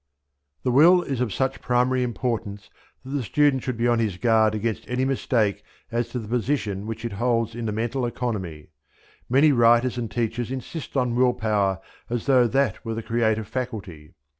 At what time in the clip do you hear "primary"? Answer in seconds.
1.61-2.01